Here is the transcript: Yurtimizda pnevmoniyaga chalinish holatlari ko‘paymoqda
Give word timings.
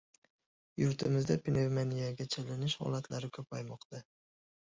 Yurtimizda 0.83 1.35
pnevmoniyaga 1.49 2.27
chalinish 2.35 2.77
holatlari 2.85 3.31
ko‘paymoqda 3.39 4.01